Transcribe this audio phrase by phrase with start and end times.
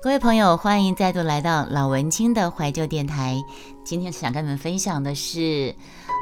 [0.00, 3.42] 各位朋友，欢迎再度来到老文青的怀旧电台。
[3.84, 5.74] 今天想跟你们分享的是，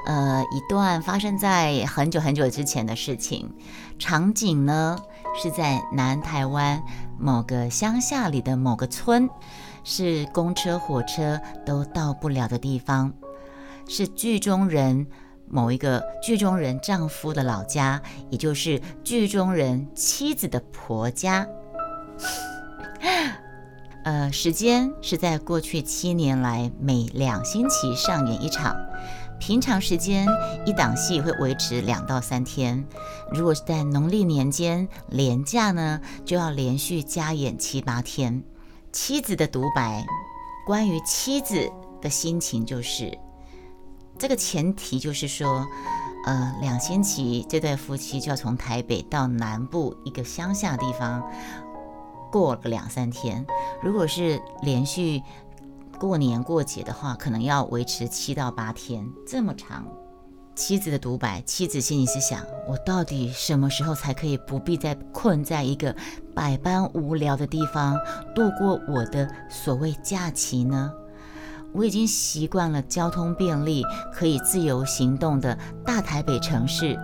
[0.06, 3.50] 呃，一段发生在很久很久之前的事情。
[3.98, 4.98] 场景呢
[5.40, 6.82] 是在南台湾
[7.18, 9.28] 某个乡下里的某个村，
[9.84, 13.12] 是公车、火车都到不了的地方，
[13.88, 15.06] 是剧中人
[15.46, 21.46] 某一个剧中人丈夫的老家，也就是剧中人妻子的婆家。
[24.04, 28.74] 呃，时间是在过去七年来每两星期上演一场，
[29.38, 30.26] 平常时间
[30.64, 32.82] 一档戏会维持两到三天，
[33.30, 38.42] 如果是在农历年间连假呢，就要连续加演七八天。
[38.90, 40.04] 妻子的独白，
[40.66, 41.70] 关于妻子
[42.00, 43.16] 的心情就是，
[44.18, 45.66] 这个前提就是说，
[46.26, 51.22] 呃，两星期这对夫妻就要从台北到南部一个乡下地方。
[52.30, 53.44] 过个两三天，
[53.82, 55.22] 如果是连续
[55.98, 59.86] 过年过节的话，可能要维持七到八天，这么长。
[60.56, 65.94] 妻子的独白，妻子心里是想：我到底什么时候才可以不必再困在一个
[66.34, 67.96] 百般无聊的地方
[68.34, 70.92] 度过我的所谓假期呢？
[71.72, 76.98] 我已经习惯了交通便利、可以自由行动的大台北城市，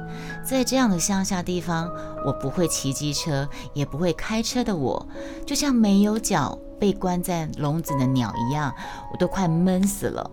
[0.44, 1.88] 在这样的乡下地方，
[2.24, 5.06] 我不会骑机车，也不会开车的我，
[5.44, 8.74] 就像没有脚被关在笼子的鸟一样，
[9.12, 10.30] 我都快闷死了。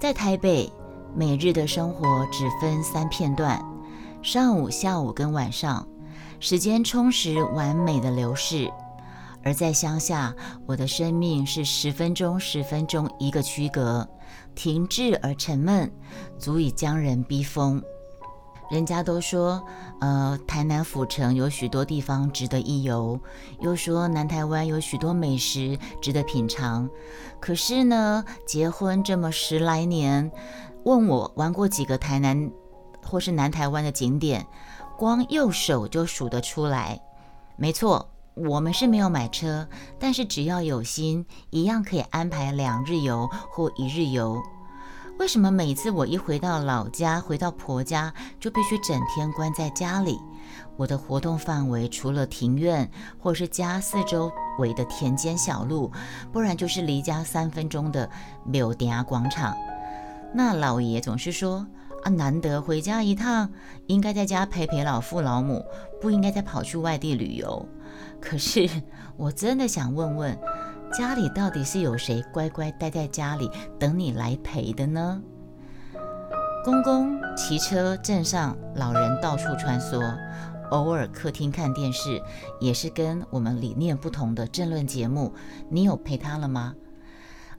[0.00, 0.72] 在台北，
[1.14, 3.64] 每日的生活只分三片段：
[4.22, 5.86] 上午、下午跟晚上，
[6.40, 8.70] 时间充实、完美的流逝。
[9.48, 14.06] 而在乡下，我的生命是十分钟、十分钟一个区隔，
[14.54, 15.90] 停滞而沉闷，
[16.38, 17.82] 足以将人逼疯。
[18.70, 19.64] 人家都说，
[20.02, 23.18] 呃，台南府城有许多地方值得一游，
[23.60, 26.86] 又说南台湾有许多美食值得品尝。
[27.40, 30.30] 可是呢，结婚这么十来年，
[30.84, 32.50] 问我玩过几个台南
[33.02, 34.46] 或是南台湾的景点，
[34.98, 37.00] 光右手就数得出来。
[37.56, 38.10] 没错。
[38.46, 39.68] 我们是没有买车，
[39.98, 44.40] 但是只要有心，一样可以安排两日游或一日游。
[45.18, 50.20] 为什么每次我一回到老家，回到婆家，就必须整天关在家里？
[50.76, 52.88] 我的活动范围除了庭院，
[53.18, 55.90] 或是家四周围的田间小路，
[56.32, 58.08] 不然就是离家三分钟的
[58.46, 59.56] 柳丁广场。
[60.32, 61.66] 那老爷总是说。
[62.02, 63.50] 啊，难得回家一趟，
[63.86, 65.64] 应该在家陪陪老父老母，
[66.00, 67.68] 不应该再跑去外地旅游。
[68.20, 68.68] 可是
[69.16, 70.38] 我真的想问问，
[70.92, 75.22] 家里到底是有谁乖乖待在家里等你来陪的呢？
[76.64, 80.00] 公公骑车，镇上老人到处穿梭，
[80.70, 82.20] 偶尔客厅看电视，
[82.60, 85.32] 也是跟我们理念不同的政论节目。
[85.70, 86.74] 你有陪他了吗？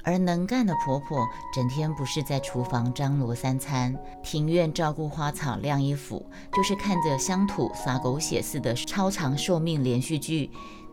[0.03, 10.49] 而能干的婆婆，整天不是在厨房张罗三餐，庭院照顾花草晾衣服，就是看着乡土撒狗血似的超长寿命连续剧。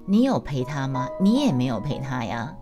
[0.06, 1.08] 你有陪她吗？
[1.20, 2.54] 你也没有陪她呀。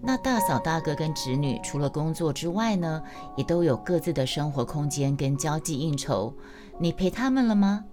[0.00, 3.02] 那大嫂大哥跟侄女，除了工作之外呢，
[3.36, 6.32] 也都有各自的生活空间跟交际应酬。
[6.78, 7.84] 你陪他们了吗？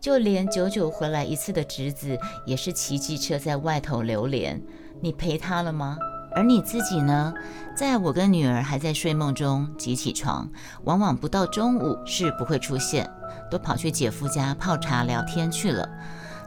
[0.00, 4.62] 就连久久回来一次的侄子，也是骑机车在外头流连。
[5.00, 5.98] 你陪他了吗？
[6.32, 7.34] 而你自己呢？
[7.74, 10.48] 在我跟女儿还在睡梦中即起床，
[10.84, 13.08] 往往不到中午是不会出现，
[13.50, 15.88] 都跑去姐夫家泡茶聊天去了。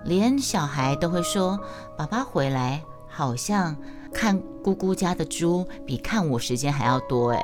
[0.06, 1.60] 连小孩都会说
[1.98, 3.76] ：“爸爸回来，好像
[4.14, 7.42] 看姑姑家的猪比看我时间还要多。”诶，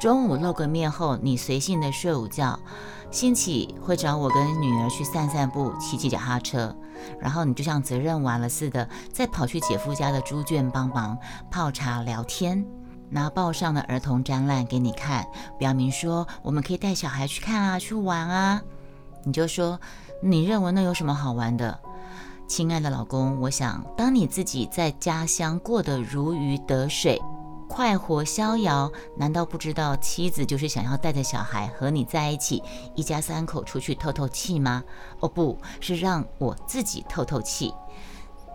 [0.00, 2.58] 中午露个面后，你随性的睡午觉。
[3.14, 6.74] 兴起会找我跟女儿去散散步，骑骑脚踏车，
[7.20, 11.16] 然后你就像责任完了似的，再跑去姐夫家的猪圈帮忙
[11.48, 12.66] 泡茶聊天，
[13.10, 15.24] 拿报上的儿童展览给你看，
[15.60, 18.60] 表明说我们可以带小孩去看啊，去玩啊。
[19.22, 19.80] 你就说
[20.20, 21.78] 你认为那有什么好玩的？
[22.48, 27.22] 亲爱的老公，我想当你自己在家乡过得如鱼得水。
[27.74, 32.62] 快活逍遥，难道不知道妻子就是想要带着小孩和你在一起，
[32.94, 34.84] 一家三口出去透透气吗？
[35.18, 37.74] 哦，不是让我自己透透气。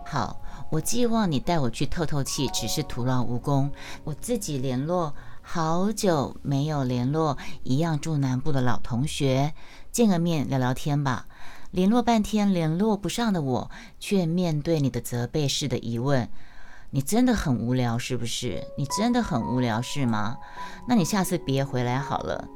[0.06, 0.40] 好，
[0.70, 3.70] 我寄望你带我去透透气，只是徒劳无功。
[4.04, 9.52] 我自己联络好久没有联络，一样住南部的老同学，
[9.92, 11.26] 见个面聊聊天吧。
[11.72, 16.30] 联络半天联络不上的我，却面对你的责备式的疑问。
[16.92, 18.64] 你真的很无聊是不是？
[18.76, 20.36] 你真的很无聊是吗？
[20.88, 22.48] 那你下次别回来好了。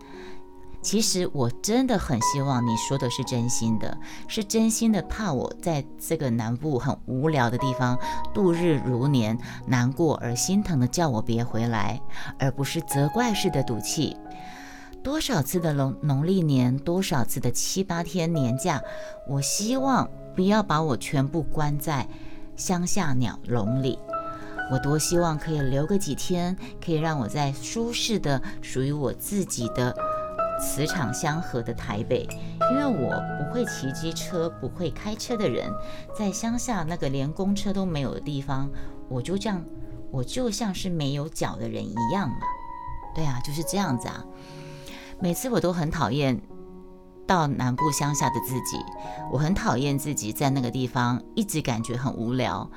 [0.83, 3.97] 其实我真的很希望你说的是真心的，
[4.29, 7.99] 是真心的，怕我在这个南部很无聊的地方
[8.35, 11.99] 度日如年，难过而心疼的叫我别回来，
[12.39, 14.17] 而不是责怪式的赌气。
[15.03, 18.83] 多少次的农农历年，多少次的七八天年假，
[19.29, 22.07] 我希望不要把我全部关在
[22.57, 23.99] 乡下鸟笼里。
[24.71, 29.95] 我多希望可以留个几天，可以让我在舒适的、属于我自己的。
[30.61, 32.29] 磁场相合的台北，
[32.71, 35.69] 因为我不会骑机车、不会开车的人，
[36.17, 38.71] 在乡下那个连公车都没有的地方，
[39.09, 39.63] 我就这样，
[40.13, 42.37] 我就像是没有脚的人一样嘛。
[43.17, 44.25] 对啊，就是这样子啊。
[45.19, 46.41] 每次我都很讨厌。
[47.27, 48.79] 到南部乡下的自己，
[49.31, 52.69] 我很讨厌自己在那个地方一直感觉很无聊，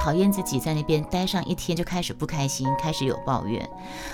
[0.00, 3.68] 讨厌自己在那边待上一天就开始不开心，开始有抱怨。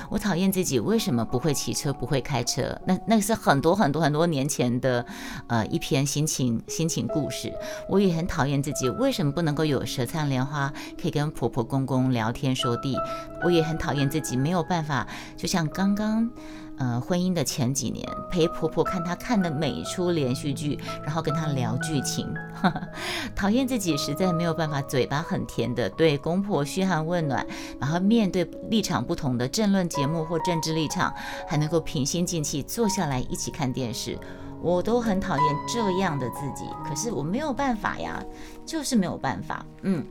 [0.08, 2.80] 我讨厌自己为什么不会骑车，不会开车。
[2.86, 5.04] 那那是很多很多很多年前的，
[5.46, 7.52] 呃，一篇心情心情故事。
[7.88, 12.96] 我也很讨厌自己为什么不能够有舌灿莲花，可以跟婆婆公公聊天说地。
[13.44, 15.06] 我也很讨厌自己没有办法，
[15.36, 16.30] 就像刚刚。
[16.78, 22.26] 呃，婚姻的前几年，陪婆婆看她看的每一出连续剧，然后跟她聊剧情。
[23.36, 27.46] 讨厌自己实在没有办法，嘴巴很甜的对公婆嘘寒问暖，
[27.80, 31.14] 然后面对立场不同的政论节目或政治立场，
[31.46, 34.18] 还能够平心静气坐下来一起看电视。
[34.60, 38.22] 我都很讨厌这样的自己，可是我没有办法呀，
[38.64, 39.66] 就是没有办法。
[39.82, 40.06] 嗯，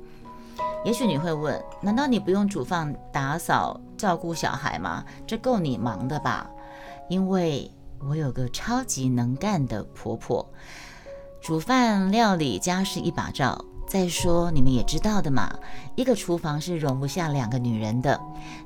[0.84, 3.80] 也许你会问，难道你不用煮饭、打扫？
[3.98, 5.06] 照顾小孩吗？
[5.28, 6.50] 这够你忙的吧？
[7.08, 7.70] 因为
[8.00, 10.44] 我有个超级能干的婆婆，
[11.40, 13.64] 煮饭料理家事一把照。
[13.92, 15.54] 再说你们也知道的嘛，
[15.96, 18.18] 一个厨房是容不下两个女人的。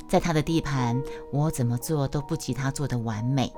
[0.08, 1.02] 在她的地盘，
[1.34, 3.52] 我怎么做都不及她做的完美。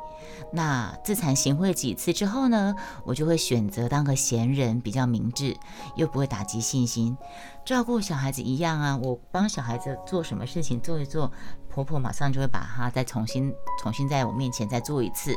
[0.54, 2.74] 那自惭形秽几次之后呢，
[3.04, 5.58] 我就会选择当个闲人，比较明智，
[5.98, 7.18] 又不会打击信心。
[7.66, 11.30] 照顾小孩子一样啊，我帮小孩子做什么事情做一做。
[11.78, 15.36] 婆婆马上就会把它再重新、重新在我面前再做一次，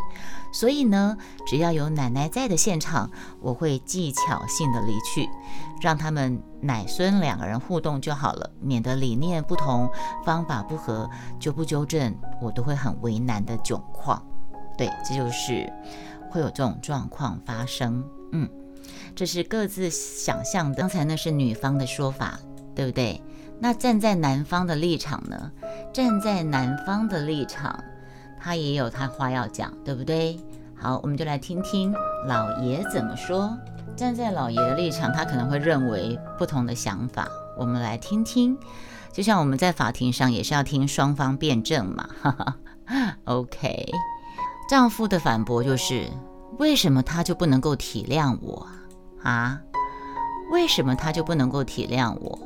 [0.54, 1.14] 所以呢，
[1.46, 3.10] 只要有奶奶在的现场，
[3.42, 5.28] 我会技巧性的离去，
[5.82, 9.86] 让他们奶孙两个人互动就好了，免得理念不同、
[10.24, 14.26] 方法不合就不纠正，我都会很为难的窘况。
[14.78, 15.70] 对，这就是
[16.30, 18.02] 会有这种状况发生。
[18.32, 18.48] 嗯，
[19.14, 20.76] 这是各自想象的。
[20.76, 22.40] 刚才那是女方的说法，
[22.74, 23.22] 对不对？
[23.62, 25.52] 那站在男方的立场呢？
[25.92, 27.82] 站在男方的立场，
[28.38, 30.38] 他也有他话要讲，对不对？
[30.76, 31.92] 好，我们就来听听
[32.26, 33.56] 老爷怎么说。
[33.96, 37.28] 站在老爷的立场，他可能会认为不同的想法。
[37.58, 38.56] 我们来听听，
[39.12, 42.08] 就像我们在法庭上也是要听双方辩证嘛。
[42.22, 42.56] 哈哈
[43.24, 43.92] OK，
[44.70, 46.08] 丈夫的反驳就是：
[46.58, 48.66] 为什么他就不能够体谅我
[49.22, 49.60] 啊？
[50.50, 52.38] 为什么他就不能够体谅我？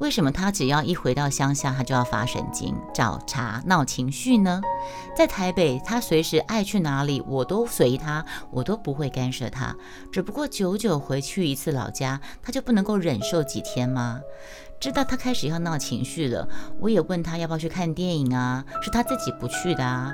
[0.00, 4.60] 为什么他只要一回到乡下，他就要发神经、找茬、闹情绪呢？
[5.16, 9.74] 在台北，他随时爱去哪里，我都随他，我都不会干涉他。
[10.12, 14.20] 只不过久久回去一次老家，他就不能够忍受几天吗？
[14.80, 16.46] 知道他开始要闹情绪了，
[16.80, 18.64] 我也问他要不要去看电影啊？
[18.82, 20.12] 是他自己不去的啊。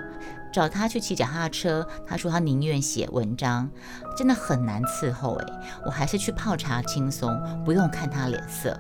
[0.52, 3.70] 找他去骑脚踏车，他说他宁愿写文章，
[4.16, 5.52] 真的很难伺候诶，
[5.86, 8.78] 我还是去泡茶轻松，不用看他脸色。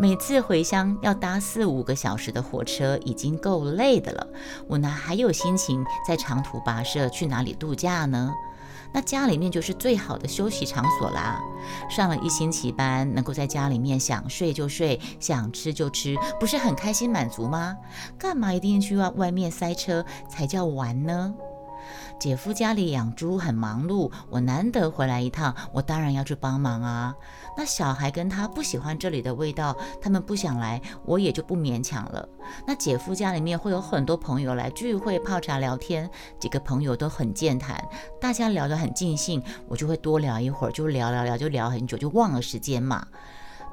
[0.00, 4.24] 每次回乡要搭四五个小时的火车，已经够累的了，
[4.68, 8.32] 我哪还有心情在长途跋涉去哪里度假呢？
[8.92, 11.40] 那家里面就是最好的休息场所啦。
[11.90, 17.76] 上了一星期班，能够在家里面想睡就睡，想吃就吃，不是很开心满足吗？
[18.16, 21.34] 干嘛一定去外外面塞车才叫玩呢？
[22.18, 27.14] 姐夫家里养猪很忙碌，我难得回来一趟，我当然要去帮忙啊。
[27.56, 32.28] 那小孩跟他不喜欢这里的味道，他们不想来，我也就不勉强了。
[32.66, 36.10] 那姐夫家里面会有很多朋友来聚会、泡茶、聊天，
[36.40, 37.82] 几个朋友都很健谈，
[38.20, 43.06] 大家聊得很尽兴，我就会多聊一会儿，就聊聊聊，就聊很久，就忘了时间嘛。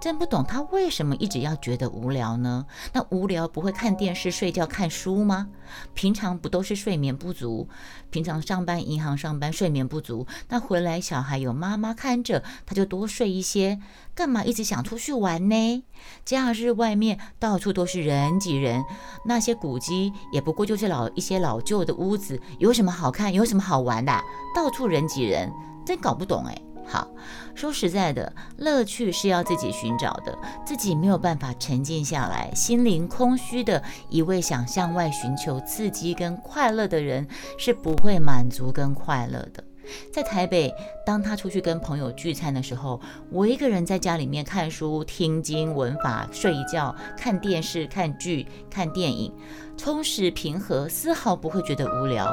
[0.06, 2.68] 真不懂他为什么一直要觉得无聊呢？
[2.94, 5.48] 那无聊不会看电视、睡觉、看书吗？
[5.96, 7.68] 平常不都是睡眠不足？
[8.12, 13.80] 平常上班、银行上班，睡眠不足，那回来小孩有妈妈看着，他就多睡一些。
[14.14, 15.84] 干嘛一直想出去玩呢？
[16.24, 18.84] 假日外面到处都是人挤人，
[19.26, 23.34] 那些古迹也不过就是老一些老旧的屋子，有什么好看？
[23.34, 24.14] 有什么好玩的？
[24.56, 25.52] 到处人挤人，
[25.84, 26.62] 真搞不懂哎。
[26.88, 27.08] 好，
[27.56, 37.28] 说实在的，乐趣是要自己寻找的，自己没有办法沉静下来，心灵空虚的一味想向外寻求刺激跟快乐的人，
[37.58, 39.64] 是不会满足跟快乐的。
[40.12, 40.74] 在台北，
[41.06, 43.00] 当他出去跟朋友聚餐的时候，
[43.30, 49.32] 我一个人在家里面看书、听经、文法、睡一觉、看电视、看剧、看电影，
[49.78, 52.32] 充实平和，丝毫不会觉得无聊。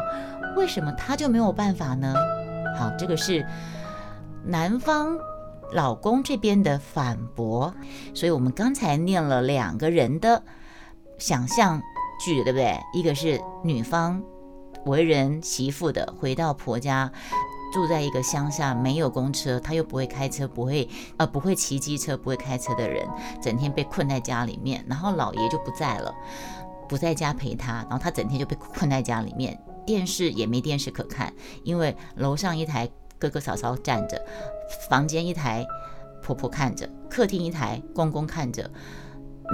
[0.56, 2.14] 为什么他就没有办法呢？
[2.78, 3.46] 好，这个是
[4.44, 5.18] 男方
[5.72, 7.74] 老公这边的反驳。
[8.14, 10.42] 所以我们刚才念了两个人的
[11.18, 11.80] 想象
[12.20, 12.78] 剧，对不对？
[12.92, 14.22] 一个是女方。
[14.84, 17.08] 为人媳妇的回到婆家，
[17.72, 23.08] 住在一个乡下，没有公车，他又不会开车，不会呃不会骑机车，不会开车的人，
[23.40, 24.84] 整天被困在家里面。
[24.88, 26.12] 然后老爷就不在了，
[26.88, 29.56] 不在家陪他，然后他整天就被困在家里面，
[29.86, 31.32] 电视也没电视可看，
[31.62, 32.90] 因为楼上一台
[33.22, 34.20] 哥哥嫂嫂站着，
[34.88, 35.64] 房间一台
[36.20, 38.68] 婆婆看着，客厅一台公公看着。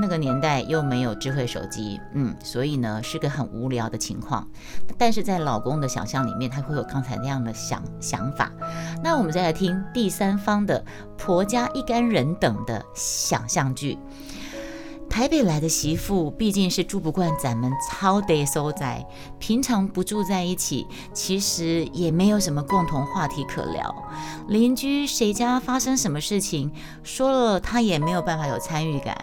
[0.01, 4.49] 那个年代又没有智慧手机，嗯，所以呢是个很无聊的情况。
[4.97, 8.51] 但是在老公的想象里面，他会有刚才那样的想想法。
[9.03, 10.83] 那我们再来听第三方的
[11.19, 13.99] 婆家一干人等的想象剧。
[15.19, 19.05] 台北来的媳妇毕竟是住不惯咱们超得收宅，
[19.41, 23.93] 平常不住在一起，其实也没有什么共同话题可聊。
[24.47, 26.71] 邻居谁家发生什么事情，
[27.03, 29.19] 说了他也没有办法有参与感。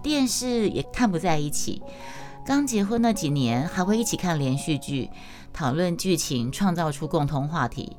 [0.00, 1.82] 电视也看不在一起，
[2.46, 5.10] 刚结婚那几年还会一起看连续剧，
[5.52, 7.96] 讨论剧情，创造出共同话题。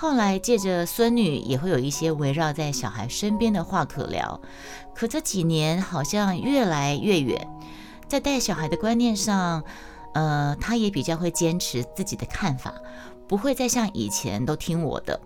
[0.00, 4.40] 后来借着孙女，也会有一些围绕在小孩身边的话可聊。
[4.94, 7.48] 可这几年好像越来越远，
[8.06, 9.64] 在带小孩的观念上，
[10.14, 12.72] 呃，他也比较会坚持自己的看法，
[13.26, 15.20] 不会再像以前都听我的。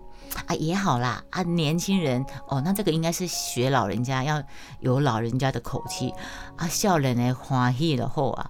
[0.47, 4.41] 啊，也好啦，啊，年轻人哦，那这个应该是学老人家，要
[4.79, 6.11] 有老人家的口气
[6.57, 8.49] 啊，笑人呢欢喜了后啊，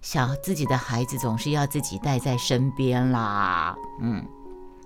[0.00, 4.24] 小自己的孩子总是要自己带在身边啦，嗯。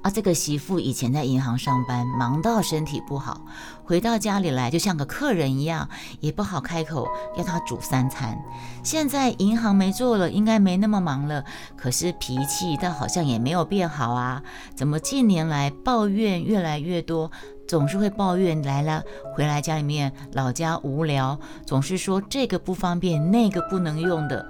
[0.05, 3.41] 啊，这个媳妇以前在银行上班，忙到身体不好，
[3.85, 5.89] 回到家里来就像个客人一样，
[6.21, 7.09] 也不好开口
[7.39, 8.39] 要他煮三餐。
[8.83, 11.43] 现在银行没做了，应该没那么忙了，
[11.75, 14.43] 可是脾气倒好像也没有变好啊。
[14.75, 17.31] 怎么近年来抱怨越来越多，
[17.67, 19.03] 总是会抱怨来了
[19.35, 24.47] 回来家里面老家无聊，总是说这个不方便，那个不能用的。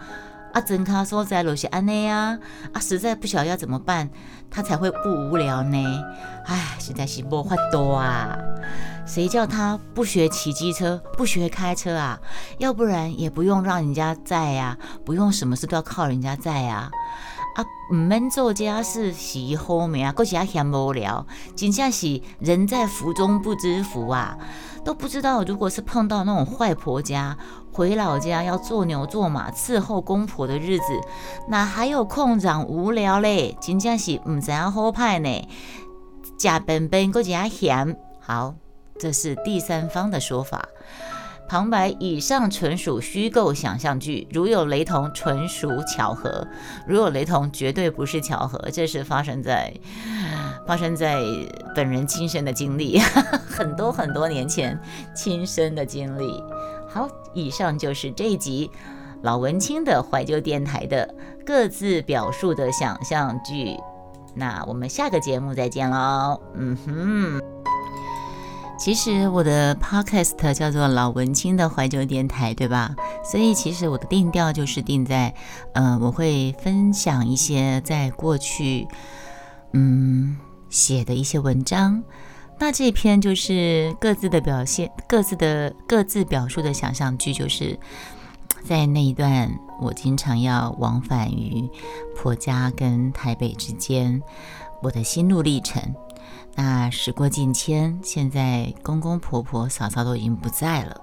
[0.55, 2.39] 啊，真卡所在罗些安内啊，
[2.73, 4.09] 啊，实在不晓得要怎么办，
[4.49, 5.85] 他才会不无聊呢。
[6.47, 8.39] 唉，实在是无法多啊。
[9.05, 12.21] 谁叫他不学骑机车，不学开车啊？
[12.59, 16.89] 要不然也不用让人家载呀，不用什么事都要靠人家载呀。
[17.57, 24.39] 啊，唔免做家事，洗好面啊，搁是啊嫌无聊，真正是人在福中不知福啊。
[24.85, 27.37] 都不知道，如果是碰到那种坏婆家，
[27.73, 30.85] 回老家要做牛做马伺候公婆的日子，
[31.49, 33.57] 哪还有空长无聊嘞？
[33.61, 35.49] 真正是唔知要好派呢，
[36.38, 37.97] 假笨笨搁加嫌。
[38.21, 38.55] 好，
[38.99, 40.69] 这是第三方的说法。
[41.49, 46.47] 旁白以上纯属虚构想象剧，如有雷同，纯属巧合；
[46.87, 49.73] 如有雷同，绝对不是巧合，这是发生在
[50.67, 51.21] 发生在
[51.75, 52.99] 本人亲身的经历，
[53.47, 54.79] 很多很多年前
[55.15, 56.43] 亲身的经历。
[56.89, 58.71] 好，以上就是这一集
[59.23, 63.77] 老文青的怀旧电台的各自表述的想象剧。
[64.35, 66.41] 那我们下个节目再见喽。
[66.57, 67.54] 嗯哼。
[68.76, 72.95] 其实我的 podcast 叫做老文青的怀旧电台，对吧？
[73.25, 75.33] 所以其实我的定调就是定在，
[75.73, 78.87] 呃，我会分享一些在过去，
[79.73, 80.37] 嗯，
[80.69, 82.02] 写的一些文章。
[82.59, 87.78] 那这篇就是各自的表现，各自的各自表述的想象剧，就是
[88.64, 89.50] 在那一段
[89.81, 91.69] 我经常要往返于
[92.16, 94.23] 婆家跟台北之间，
[94.83, 95.81] 我的心路历程。
[96.54, 101.00] 那时过境迁，现在公公婆婆、嫂嫂都已经不在了。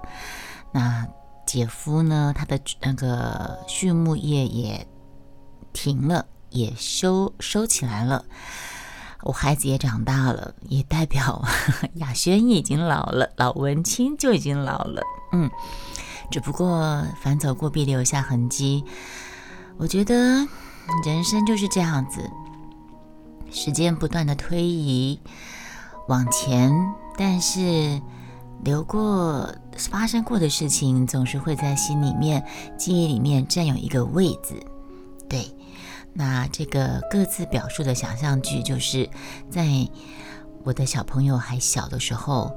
[0.72, 1.06] 那
[1.44, 2.32] 姐夫呢？
[2.34, 4.86] 他的那个畜牧业也
[5.72, 8.24] 停了，也收收起来了。
[9.22, 11.44] 我孩子也长大了，也代表
[11.94, 15.02] 雅轩已经老了，老文清就已经老了。
[15.32, 15.50] 嗯，
[16.30, 18.84] 只不过凡走过必留下痕迹。
[19.76, 20.14] 我觉得
[21.04, 22.30] 人生就是这样子。
[23.52, 25.20] 时间不断的推移
[26.08, 26.72] 往前，
[27.16, 28.00] 但是
[28.64, 32.44] 流过发生过的事情，总是会在心里面、
[32.78, 34.54] 记忆里面占有一个位置。
[35.28, 35.54] 对，
[36.12, 39.08] 那这个各自表述的想象剧，就是
[39.50, 39.66] 在
[40.64, 42.56] 我的小朋友还小的时候，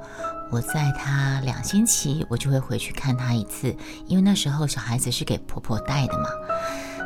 [0.51, 3.75] 我在他两星期，我就会回去看他一次，
[4.07, 6.29] 因为那时候小孩子是给婆婆带的嘛。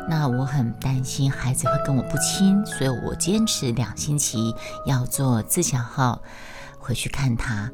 [0.07, 6.21] 那我很担心孩子会跟我不亲，所以我坚持两星期要做自强号
[6.79, 7.71] 回去看他。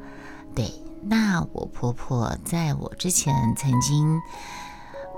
[0.53, 0.71] 对，
[1.03, 4.19] 那我婆婆在我之前曾经，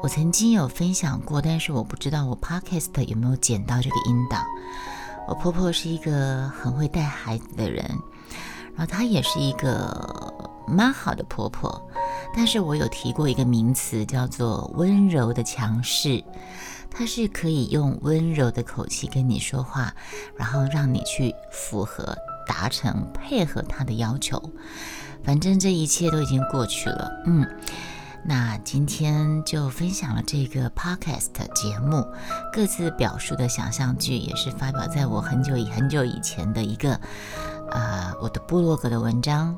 [0.03, 4.45] 我曾经有分享过，但是我不知道我 podcast 有没有剪到这个音档。
[5.27, 7.83] 我婆婆是一个很会带孩子的人，
[8.75, 10.33] 然后她也是一个
[10.67, 11.89] 蛮好的婆婆，
[12.35, 16.23] 但是我有提过一个名词叫做温柔的强势。
[16.98, 19.94] 他是可以用温柔的口气跟你说话，
[20.36, 24.42] 然后让你去符合、达成、配合他的要求。
[25.24, 27.12] 反正这一切都已经过去了。
[27.27, 27.48] 嗯，
[28.25, 32.04] 那今天就分享了这个 podcast 节目，
[32.51, 37.00] 各自表述的想象剧也是发表在我很久以很久以前的一个
[37.70, 39.56] 呃我的部落格的文章，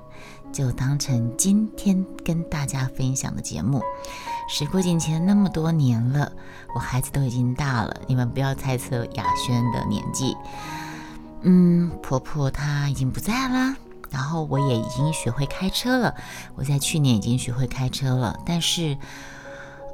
[0.51, 3.81] 就当成今天跟大家分享的节目。
[4.51, 6.31] 时过境迁那么多年了，
[6.73, 10.35] 我孩子都已经大了，你们不要猜测雅轩的年纪。
[11.43, 13.75] 嗯，婆婆她已经不在了，
[14.09, 16.15] 然后我也已经学会开车了。
[16.55, 18.97] 我在去年已经学会开车了，但是，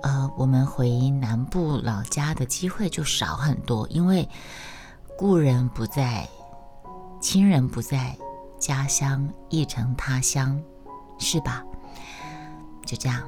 [0.02, 4.28] 呃，我们回南部老家的机会就少很多，因为
[5.18, 6.28] 故人不在，
[7.20, 8.18] 亲人不在，
[8.58, 10.58] 家乡亦成他乡，
[11.20, 11.62] 是吧？
[12.86, 13.22] 就这样。